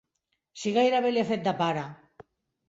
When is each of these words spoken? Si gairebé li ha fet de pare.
Si 0.61 0.73
gairebé 0.77 1.11
li 1.11 1.21
ha 1.23 1.27
fet 1.33 1.45
de 1.49 1.55
pare. 1.61 1.85